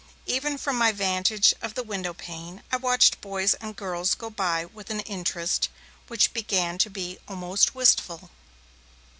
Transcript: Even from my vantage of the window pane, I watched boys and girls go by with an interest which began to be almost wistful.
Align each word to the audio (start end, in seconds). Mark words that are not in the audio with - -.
Even 0.25 0.57
from 0.57 0.77
my 0.79 0.91
vantage 0.91 1.53
of 1.61 1.75
the 1.75 1.83
window 1.83 2.11
pane, 2.11 2.63
I 2.71 2.77
watched 2.77 3.21
boys 3.21 3.53
and 3.61 3.75
girls 3.75 4.15
go 4.15 4.31
by 4.31 4.65
with 4.65 4.89
an 4.89 5.01
interest 5.01 5.69
which 6.07 6.33
began 6.33 6.79
to 6.79 6.89
be 6.89 7.19
almost 7.27 7.75
wistful. 7.75 8.31